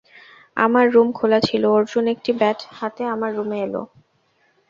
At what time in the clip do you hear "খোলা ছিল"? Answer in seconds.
1.11-1.63